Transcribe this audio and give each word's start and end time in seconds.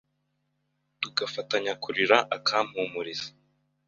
tugafatanya 1.01 1.73
kurira, 1.83 2.17
akampumuriza 2.35 3.29